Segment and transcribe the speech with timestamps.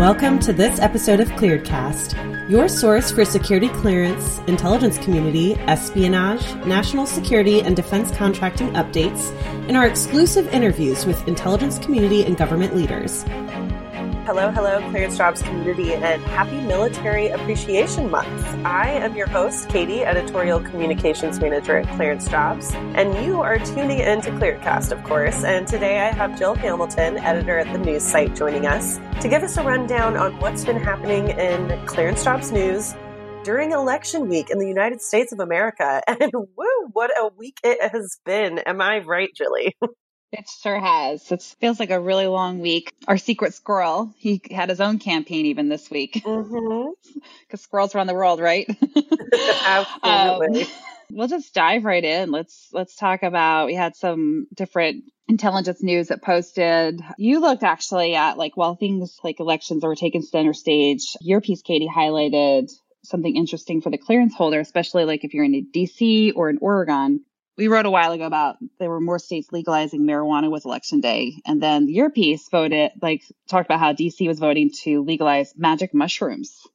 [0.00, 7.04] Welcome to this episode of ClearedCast, your source for security clearance, intelligence community, espionage, national
[7.04, 9.30] security, and defense contracting updates,
[9.68, 13.24] and our exclusive interviews with intelligence community and government leaders.
[14.32, 18.46] Hello, hello, Clearance Jobs community, and happy Military Appreciation Month.
[18.64, 23.98] I am your host, Katie, Editorial Communications Manager at Clearance Jobs, and you are tuning
[23.98, 25.42] in to ClearedCast, of course.
[25.42, 29.42] And today I have Jill Hamilton, editor at the news site, joining us to give
[29.42, 32.94] us a rundown on what's been happening in Clearance Jobs news
[33.42, 36.02] during election week in the United States of America.
[36.08, 38.60] And woo, what a week it has been.
[38.60, 39.76] Am I right, Jilly?
[40.32, 41.30] It sure has.
[41.32, 42.92] It feels like a really long week.
[43.08, 46.14] Our secret squirrel, he had his own campaign even this week.
[46.14, 47.56] Because mm-hmm.
[47.56, 48.68] squirrels around the world, right?
[49.64, 50.62] Absolutely.
[50.62, 50.68] Um,
[51.10, 52.30] we'll just dive right in.
[52.30, 53.66] Let's let's talk about.
[53.66, 57.00] We had some different intelligence news that posted.
[57.18, 61.16] You looked actually at like while things like elections were taken center stage.
[61.20, 62.70] Your piece, Katie, highlighted
[63.02, 67.24] something interesting for the clearance holder, especially like if you're in DC or in Oregon
[67.56, 71.34] we wrote a while ago about there were more states legalizing marijuana with election day.
[71.46, 75.92] And then your piece voted, like, talked about how DC was voting to legalize magic
[75.92, 76.66] mushrooms.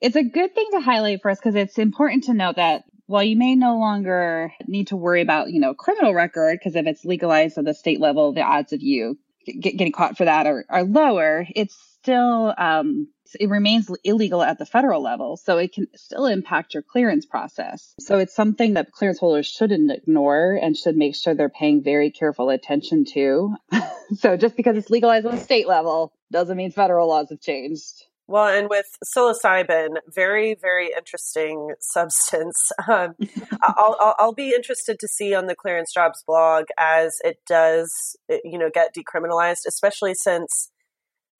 [0.00, 3.22] It's a good thing to highlight for us because it's important to note that while
[3.22, 7.04] you may no longer need to worry about, you know, criminal record, because if it's
[7.04, 10.64] legalized at the state level, the odds of you get, getting caught for that are,
[10.68, 15.86] are lower, it's still um, it remains illegal at the federal level, so it can
[15.96, 17.94] still impact your clearance process.
[18.00, 22.10] So it's something that clearance holders shouldn't ignore and should make sure they're paying very
[22.10, 23.54] careful attention to.
[24.16, 28.06] so just because it's legalized on the state level doesn't mean federal laws have changed.
[28.28, 32.56] Well, and with psilocybin, very, very interesting substance.
[32.88, 33.14] Um,
[33.62, 38.16] I'll, I'll, I'll, be interested to see on the clearance jobs blog as it does,
[38.44, 40.70] you know, get decriminalized, especially since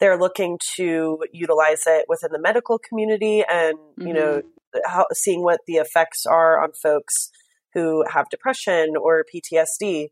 [0.00, 4.06] they're looking to utilize it within the medical community and mm-hmm.
[4.06, 4.80] you know mm-hmm.
[4.86, 7.30] how, seeing what the effects are on folks
[7.74, 10.08] who have depression or PTSD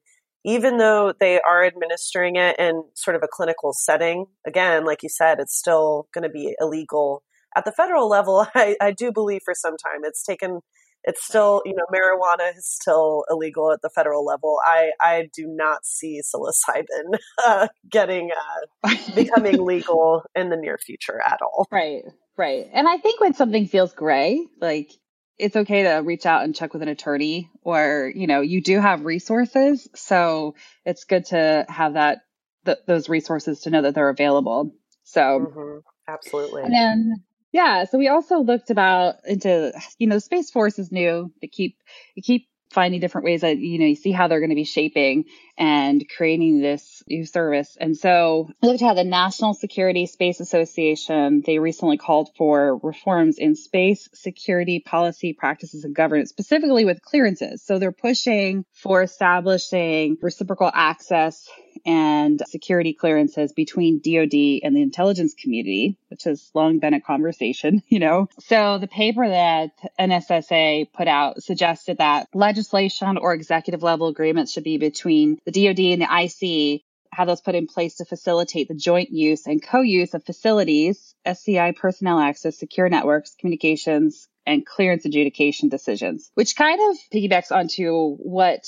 [0.47, 5.09] even though they are administering it in sort of a clinical setting again like you
[5.09, 7.23] said it's still going to be illegal
[7.56, 10.61] at the federal level I, I do believe for some time it's taken
[11.04, 14.59] it's still you know marijuana is still illegal at the federal level.
[14.65, 21.20] I i do not see psilocybin uh, getting uh, becoming legal in the near future
[21.20, 21.66] at all.
[21.70, 22.03] Right
[22.37, 22.69] right.
[22.72, 24.91] And i think when something feels gray like
[25.37, 28.78] it's okay to reach out and check with an attorney or you know you do
[28.78, 30.54] have resources so
[30.84, 32.19] it's good to have that
[32.64, 34.75] th- those resources to know that they're available.
[35.04, 35.78] So mm-hmm.
[36.09, 36.62] absolutely.
[36.62, 37.84] And then yeah.
[37.84, 41.32] So we also looked about into, you know, Space Force is new.
[41.41, 41.78] They keep,
[42.16, 44.65] they keep finding different ways that, you know, you see how they're going to be
[44.65, 45.26] shaping
[45.56, 47.76] and creating this new service.
[47.81, 51.42] And so I looked at how the National Security Space Association.
[51.44, 57.62] They recently called for reforms in space security policy practices and governance, specifically with clearances.
[57.62, 61.48] So they're pushing for establishing reciprocal access
[61.87, 67.82] and security clearances between DoD and the intelligence community, which has long been a conversation,
[67.88, 68.28] you know.
[68.41, 74.64] So the paper that NSSA put out suggested that legislation or executive level agreements should
[74.64, 76.82] be between the DoD and the IC
[77.12, 81.72] have those put in place to facilitate the joint use and co-use of facilities, SCI
[81.72, 88.65] personnel access, secure networks, communications, and clearance adjudication decisions, which kind of piggybacks onto what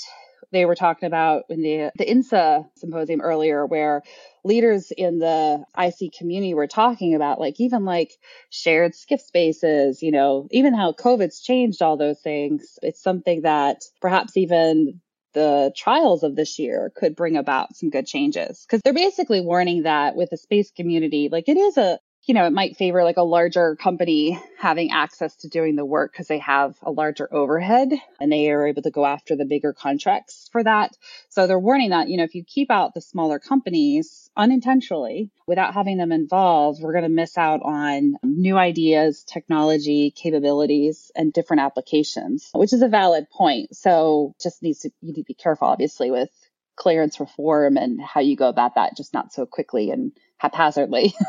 [0.52, 4.02] they were talking about in the, the INSA symposium earlier, where
[4.44, 8.12] leaders in the IC community were talking about, like, even like
[8.48, 12.78] shared SCIF spaces, you know, even how COVID's changed all those things.
[12.80, 15.00] It's something that perhaps even
[15.36, 18.64] the trials of this year could bring about some good changes.
[18.64, 22.44] Because they're basically warning that with the space community, like it is a you know,
[22.44, 26.40] it might favor like a larger company having access to doing the work because they
[26.40, 30.62] have a larger overhead and they are able to go after the bigger contracts for
[30.64, 30.96] that.
[31.28, 35.72] So they're warning that, you know, if you keep out the smaller companies unintentionally without
[35.72, 41.62] having them involved, we're going to miss out on new ideas, technology, capabilities, and different
[41.62, 43.76] applications, which is a valid point.
[43.76, 46.30] So just needs to, you need to be careful, obviously, with
[46.74, 51.14] clearance reform and how you go about that, just not so quickly and haphazardly.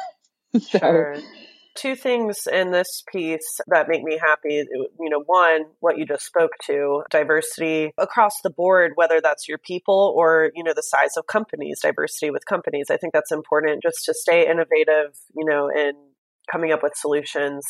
[0.60, 0.80] so.
[0.80, 1.18] Sure.
[1.76, 4.66] Two things in this piece that make me happy.
[5.00, 9.60] You know, one, what you just spoke to, diversity across the board, whether that's your
[9.60, 12.88] people or, you know, the size of companies, diversity with companies.
[12.90, 15.92] I think that's important just to stay innovative, you know, in
[16.52, 17.64] coming up with solutions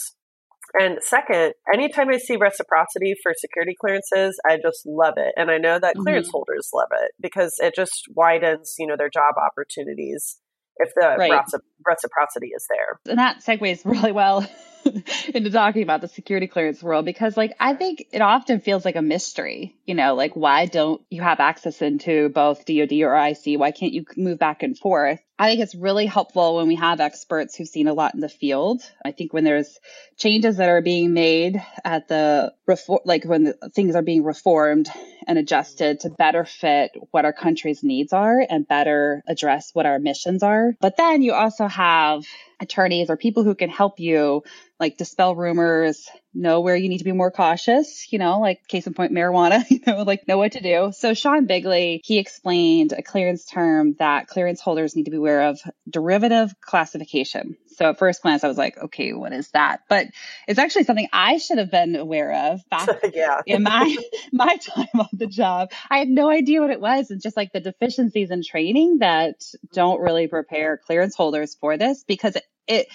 [0.80, 5.34] and second, anytime I see reciprocity for security clearances, I just love it.
[5.38, 6.32] And I know that clearance mm-hmm.
[6.32, 10.40] holders love it because it just widens, you know, their job opportunities
[10.80, 11.44] if the right.
[11.86, 13.00] Reciprocity is there.
[13.10, 14.48] And that segues really well
[15.34, 18.96] into talking about the security clearance world because like I think it often feels like
[18.96, 23.60] a mystery, you know, like why don't you have access into both DoD or IC?
[23.60, 25.20] Why can't you move back and forth?
[25.40, 28.30] I think it's really helpful when we have experts who've seen a lot in the
[28.30, 28.82] field.
[29.06, 29.80] I think when there's
[30.18, 34.90] changes that are being made at the reform, like when things are being reformed
[35.28, 40.00] and adjusted to better fit what our country's needs are and better address what our
[40.00, 40.74] missions are.
[40.80, 42.26] But then you also have
[42.60, 44.44] attorneys or people who can help you
[44.80, 48.86] like dispel rumors, know where you need to be more cautious, you know, like case
[48.86, 50.92] in point marijuana, you know, like know what to do.
[50.96, 55.48] So Sean Bigley, he explained a clearance term that clearance holders need to be aware
[55.50, 55.60] of
[55.90, 57.58] derivative classification.
[57.78, 59.82] So at first glance, I was like, okay, what is that?
[59.88, 60.08] But
[60.48, 63.42] it's actually something I should have been aware of back yeah.
[63.46, 63.96] in my
[64.32, 65.72] my time on the job.
[65.90, 67.12] I had no idea what it was.
[67.12, 69.44] It's just like the deficiencies in training that
[69.74, 72.88] don't really prepare clearance holders for this because it, it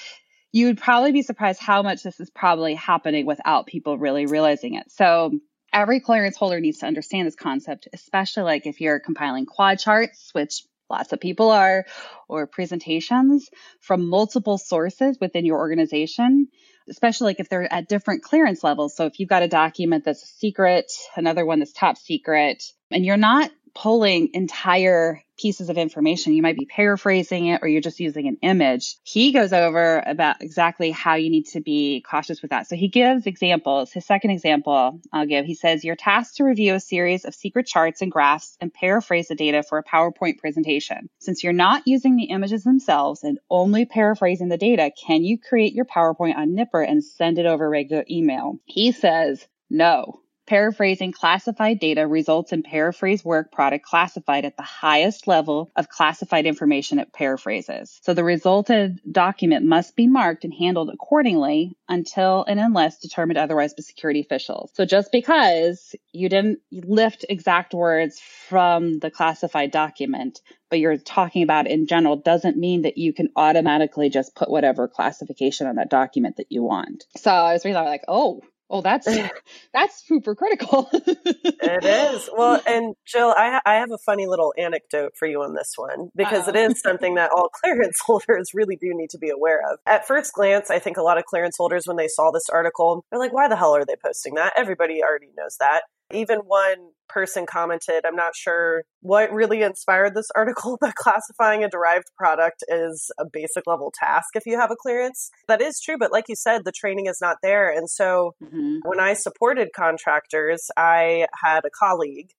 [0.53, 4.75] you would probably be surprised how much this is probably happening without people really realizing
[4.75, 4.91] it.
[4.93, 5.33] So
[5.73, 10.31] every clearance holder needs to understand this concept, especially like if you're compiling quad charts,
[10.33, 11.87] which lots of people are,
[12.29, 13.49] or presentations
[13.81, 16.49] from multiple sources within your organization,
[16.89, 18.95] especially like if they're at different clearance levels.
[18.95, 23.07] So if you've got a document that's a secret, another one that's top secret, and
[23.07, 26.33] you're not pulling entire pieces of information.
[26.35, 28.97] You might be paraphrasing it or you're just using an image.
[29.03, 32.69] He goes over about exactly how you need to be cautious with that.
[32.69, 33.93] So he gives examples.
[33.93, 37.67] His second example I'll give, he says, you're tasked to review a series of secret
[37.67, 41.09] charts and graphs and paraphrase the data for a PowerPoint presentation.
[41.19, 45.75] Since you're not using the images themselves and only paraphrasing the data, can you create
[45.75, 48.59] your PowerPoint on NIPR and send it over regular email?
[48.65, 50.21] He says, no.
[50.47, 56.47] Paraphrasing classified data results in paraphrase work product classified at the highest level of classified
[56.47, 58.01] information it paraphrases.
[58.03, 63.75] So the resulted document must be marked and handled accordingly until and unless determined otherwise
[63.75, 64.73] by security officials.
[64.75, 70.41] So just because you didn't lift exact words from the classified document,
[70.71, 74.89] but you're talking about in general doesn't mean that you can automatically just put whatever
[74.89, 77.05] classification on that document that you want.
[77.17, 78.41] So I was reading, like, oh,
[78.73, 79.07] Oh, that's
[79.75, 80.89] that's super critical.
[80.93, 82.31] it is.
[82.35, 86.09] Well, and Jill, I, I have a funny little anecdote for you on this one
[86.17, 89.79] because it is something that all clearance holders really do need to be aware of.
[89.87, 93.05] At first glance, I think a lot of clearance holders, when they saw this article,
[93.11, 95.83] they're like, "Why the hell are they posting that?" Everybody already knows that.
[96.11, 101.69] Even one person commented, I'm not sure what really inspired this article, but classifying a
[101.69, 105.31] derived product is a basic level task if you have a clearance.
[105.49, 107.71] That is true, but like you said, the training is not there.
[107.71, 108.79] And so mm-hmm.
[108.83, 112.31] when I supported contractors, I had a colleague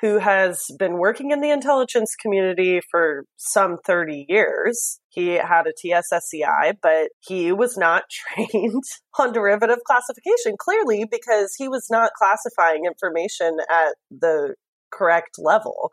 [0.00, 5.00] who has been working in the intelligence community for some 30 years.
[5.08, 8.84] He had a TSSCI, but he was not trained
[9.18, 14.54] on derivative classification, clearly because he was not classifying information at the
[14.92, 15.90] correct level.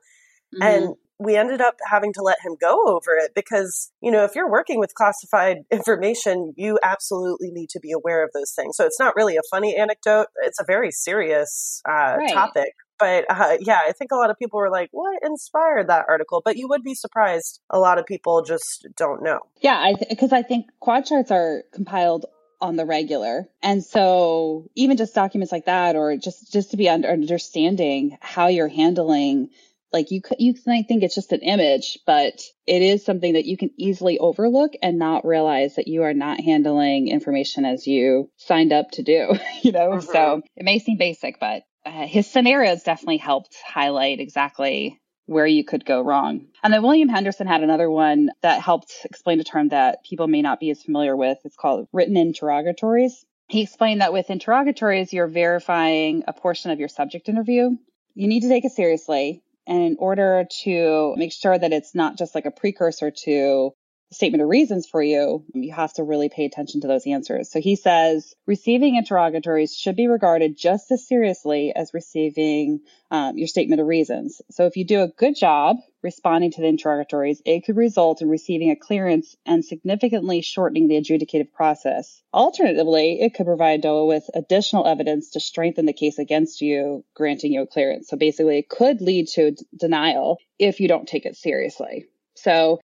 [0.53, 0.63] Mm-hmm.
[0.63, 4.35] And we ended up having to let him go over it because, you know, if
[4.35, 8.75] you're working with classified information, you absolutely need to be aware of those things.
[8.77, 10.27] So it's not really a funny anecdote.
[10.43, 12.31] It's a very serious uh, right.
[12.31, 16.05] topic but uh, yeah, I think a lot of people were like, "What inspired that
[16.07, 17.59] article?" But you would be surprised.
[17.69, 19.39] A lot of people just don't know.
[19.61, 22.25] Yeah, because I, th- I think quad charts are compiled
[22.61, 26.89] on the regular, and so even just documents like that, or just just to be
[26.89, 29.49] under understanding how you're handling.
[29.93, 33.55] Like you you might think it's just an image, but it is something that you
[33.55, 38.73] can easily overlook and not realize that you are not handling information as you signed
[38.73, 39.33] up to do.
[39.63, 40.11] You know, mm-hmm.
[40.11, 45.63] so it may seem basic, but uh, his scenarios definitely helped highlight exactly where you
[45.63, 46.47] could go wrong.
[46.63, 50.41] And then William Henderson had another one that helped explain a term that people may
[50.41, 51.39] not be as familiar with.
[51.43, 53.25] It's called written interrogatories.
[53.47, 57.71] He explained that with interrogatories, you're verifying a portion of your subject interview.
[58.15, 59.43] You need to take it seriously.
[59.67, 63.71] And in order to make sure that it's not just like a precursor to
[64.11, 67.51] statement of reasons for you, you have to really pay attention to those answers.
[67.51, 72.81] So he says receiving interrogatories should be regarded just as seriously as receiving
[73.11, 74.41] um, your statement of reasons.
[74.51, 78.29] So if you do a good job responding to the interrogatories, it could result in
[78.29, 82.21] receiving a clearance and significantly shortening the adjudicative process.
[82.33, 87.53] Alternatively, it could provide DOHA with additional evidence to strengthen the case against you, granting
[87.53, 88.07] you a clearance.
[88.07, 92.05] So basically, it could lead to d- denial if you don't take it seriously.
[92.35, 92.79] So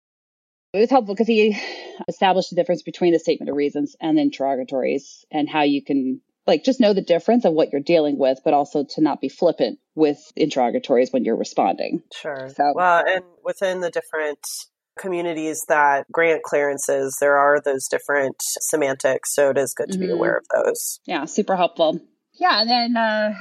[0.73, 1.57] it was helpful because he
[2.07, 6.21] established the difference between the statement of reasons and the interrogatories and how you can
[6.45, 9.29] like just know the difference of what you're dealing with, but also to not be
[9.29, 12.01] flippant with interrogatories when you're responding.
[12.13, 12.49] Sure.
[12.55, 14.39] So well, and within the different
[14.97, 19.33] communities that grant clearances, there are those different semantics.
[19.33, 20.07] So it is good to mm-hmm.
[20.07, 20.99] be aware of those.
[21.05, 21.99] Yeah, super helpful.
[22.33, 22.61] Yeah.
[22.61, 23.33] And then uh,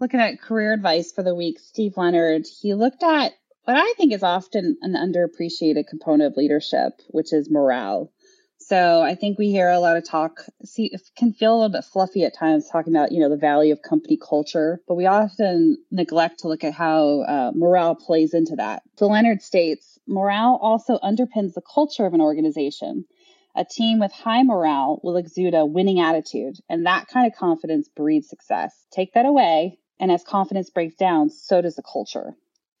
[0.00, 3.32] looking at career advice for the week, Steve Leonard, he looked at
[3.64, 8.12] what I think is often an underappreciated component of leadership, which is morale.
[8.58, 11.72] So I think we hear a lot of talk, see, it can feel a little
[11.72, 15.06] bit fluffy at times talking about, you know, the value of company culture, but we
[15.06, 18.82] often neglect to look at how uh, morale plays into that.
[18.96, 23.04] So Leonard states, morale also underpins the culture of an organization.
[23.56, 27.88] A team with high morale will exude a winning attitude, and that kind of confidence
[27.88, 28.86] breeds success.
[28.90, 32.34] Take that away, and as confidence breaks down, so does the culture.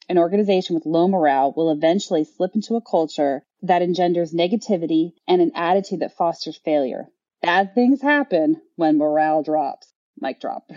[0.08, 5.40] An organization with low morale will eventually slip into a culture that engenders negativity and
[5.40, 7.08] an attitude that fosters failure.
[7.40, 9.92] Bad things happen when morale drops.
[10.20, 10.70] Mic drop.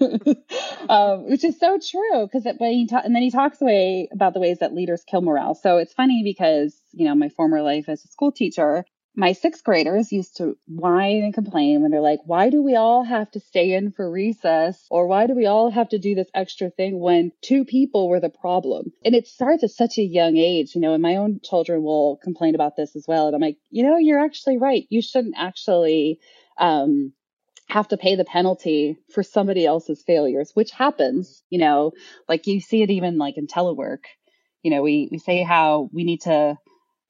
[0.88, 4.32] um, which is so true because when he ta- and then he talks away about
[4.32, 5.54] the ways that leaders kill morale.
[5.54, 8.84] So it's funny because you know my former life as a school teacher,
[9.18, 13.02] my sixth graders used to whine and complain when they're like, why do we all
[13.02, 14.86] have to stay in for recess?
[14.92, 18.20] Or why do we all have to do this extra thing when two people were
[18.20, 18.92] the problem?
[19.04, 22.20] And it starts at such a young age, you know, and my own children will
[22.22, 23.26] complain about this as well.
[23.26, 24.86] And I'm like, you know, you're actually right.
[24.88, 26.20] You shouldn't actually,
[26.56, 27.12] um,
[27.68, 31.92] have to pay the penalty for somebody else's failures, which happens, you know,
[32.28, 34.04] like you see it even like in telework.
[34.62, 36.56] You know, we, we say how we need to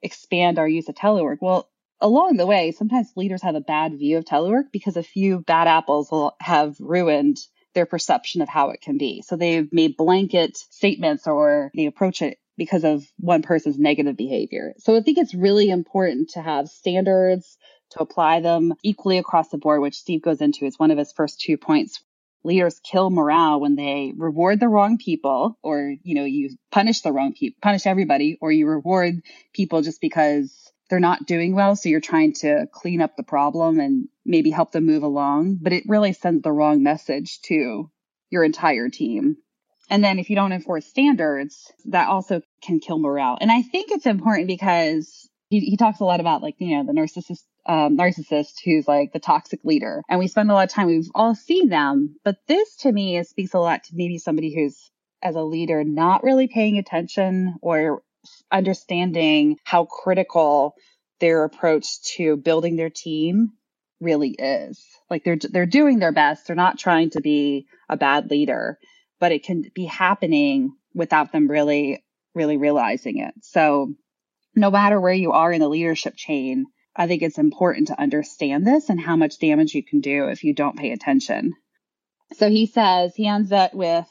[0.03, 1.37] expand our use of telework.
[1.43, 1.69] Well,
[2.01, 5.67] along the way, sometimes leaders have a bad view of telework because a few bad
[5.67, 7.39] apples will have ruined
[7.75, 9.23] their perception of how it can be.
[9.23, 14.75] So they've made blanket statements or they approach it because of one person's negative behavior.
[14.79, 17.57] So I think it's really important to have standards
[17.91, 21.13] to apply them equally across the board, which Steve goes into as one of his
[21.13, 22.03] first two points.
[22.45, 27.13] Leaders kill morale when they reward the wrong people or, you know, you punish the
[27.13, 29.21] wrong people, punish everybody, or you reward
[29.53, 31.77] people just because they're not doing well.
[31.77, 35.73] So you're trying to clean up the problem and maybe help them move along, but
[35.73, 37.91] it really sends the wrong message to
[38.31, 39.37] your entire team.
[39.91, 43.39] And then if you don't enforce standards, that also can kill morale.
[43.41, 46.85] And I think it's important because he, he talks a lot about like, you know,
[46.85, 50.03] the narcissist, um, narcissist who's like the toxic leader.
[50.09, 52.17] And we spend a lot of time, we've all seen them.
[52.23, 54.91] But this to me speaks a lot to maybe somebody who's
[55.23, 58.03] as a leader not really paying attention or
[58.51, 60.75] understanding how critical
[61.21, 63.53] their approach to building their team
[64.01, 64.85] really is.
[65.11, 66.47] Like they're they're doing their best.
[66.47, 68.79] They're not trying to be a bad leader,
[69.19, 73.35] but it can be happening without them really really realizing it.
[73.43, 73.95] So
[74.55, 78.67] no matter where you are in the leadership chain, I think it's important to understand
[78.67, 81.55] this and how much damage you can do if you don't pay attention.
[82.35, 84.07] So he says, he ends up with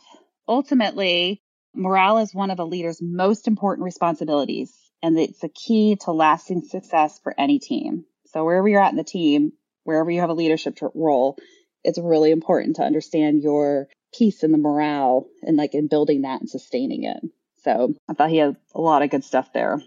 [0.48, 1.42] ultimately,
[1.78, 6.64] Morale is one of a leader's most important responsibilities, and it's the key to lasting
[6.64, 8.06] success for any team.
[8.26, 9.54] So wherever you're at in the team,
[9.84, 11.38] wherever you have a leadership role,
[11.84, 16.42] it's really important to understand your piece in the morale and like in building that
[16.42, 17.24] and sustaining it.
[17.64, 19.82] So I thought he had a lot of good stuff there.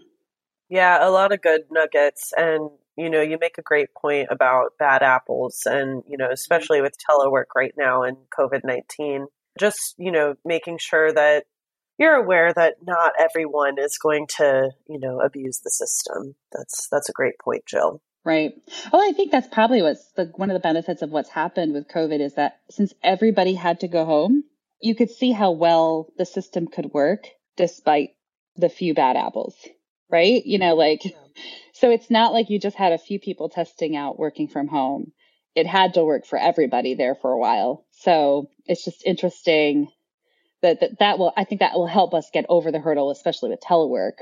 [0.69, 2.31] Yeah, a lot of good nuggets.
[2.37, 6.81] And, you know, you make a great point about bad apples and, you know, especially
[6.81, 9.27] with telework right now and COVID 19.
[9.59, 11.43] Just, you know, making sure that
[12.01, 16.35] you're aware that not everyone is going to, you know, abuse the system.
[16.51, 18.01] That's that's a great point, Jill.
[18.25, 18.53] Right.
[18.91, 21.87] Well, I think that's probably what's the one of the benefits of what's happened with
[21.87, 24.43] COVID is that since everybody had to go home,
[24.81, 28.09] you could see how well the system could work despite
[28.55, 29.55] the few bad apples.
[30.09, 30.43] Right?
[30.43, 31.11] You know, like yeah.
[31.73, 35.11] so it's not like you just had a few people testing out working from home.
[35.53, 37.85] It had to work for everybody there for a while.
[37.91, 39.87] So it's just interesting
[40.61, 43.49] that, that that will I think that will help us get over the hurdle, especially
[43.49, 44.17] with telework.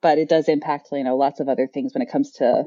[0.00, 2.64] But it does impact you know lots of other things when it comes to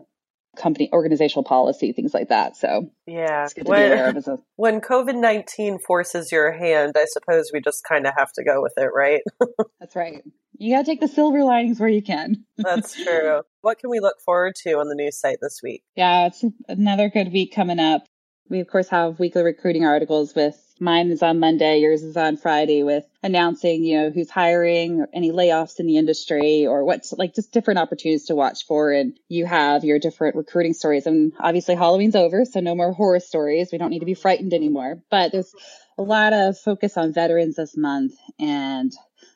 [0.57, 2.57] company organizational policy, things like that.
[2.57, 8.05] So yeah, when, a- when COVID nineteen forces your hand, I suppose we just kind
[8.05, 9.21] of have to go with it, right?
[9.79, 10.21] That's right.
[10.57, 12.45] You got to take the silver linings where you can.
[12.57, 13.41] That's true.
[13.61, 15.83] What can we look forward to on the news site this week?
[15.95, 18.03] Yeah, it's another good week coming up.
[18.49, 22.37] We of course have weekly recruiting articles with Mine is on Monday, yours is on
[22.37, 27.35] Friday with announcing, you know, who's hiring, any layoffs in the industry or what's like
[27.35, 28.91] just different opportunities to watch for.
[28.91, 31.05] And you have your different recruiting stories.
[31.05, 33.69] And obviously Halloween's over, so no more horror stories.
[33.71, 35.03] We don't need to be frightened anymore.
[35.11, 35.53] But there's
[35.99, 38.91] a lot of focus on veterans this month and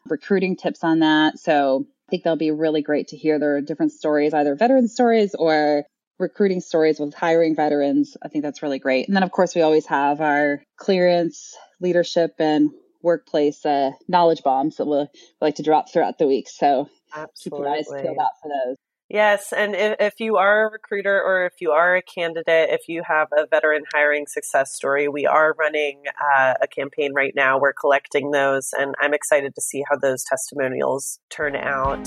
[0.08, 1.38] recruiting tips on that.
[1.38, 5.36] So I think they'll be really great to hear their different stories, either veteran stories
[5.36, 5.86] or
[6.20, 8.16] recruiting stories with hiring veterans.
[8.24, 9.08] I think that's really great.
[9.08, 14.78] And then, of course, we always have our clearance, leadership, and workplace uh, knowledge bombs
[14.78, 16.50] that we'll like to drop throughout the week.
[16.50, 17.66] So Absolutely.
[17.66, 18.78] keep your eyes peeled out for those.
[19.08, 22.88] Yes, and if, if, you are a recruiter or if you are a candidate, if
[22.88, 27.60] you have a veteran hiring success story, we are running uh, a campaign right now.
[27.60, 32.06] We're collecting those, and I'm excited to see how those testimonials turn out.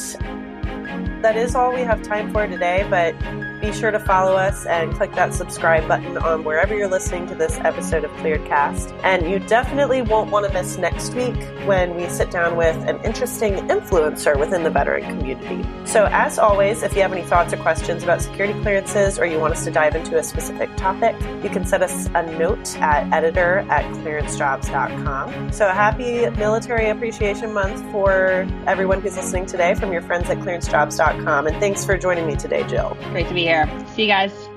[1.23, 3.15] That is all we have time for today, but
[3.61, 7.35] be sure to follow us and click that subscribe button on wherever you're listening to
[7.35, 8.99] this episode of Clearedcast.
[9.03, 11.37] And you definitely won't want to miss next week
[11.67, 15.69] when we sit down with an interesting influencer within the veteran community.
[15.85, 19.39] So, as always, if you have any thoughts or questions about security clearances or you
[19.39, 23.13] want us to dive into a specific topic, you can send us a note at
[23.13, 25.53] editor at clearancejobs.com.
[25.53, 31.47] So, happy Military Appreciation Month for everyone who's listening today from your friends at clearancejobs.com.
[31.47, 32.97] And thanks for joining me today, Jill.
[33.11, 33.67] Great to be here.
[33.95, 34.48] See you guys.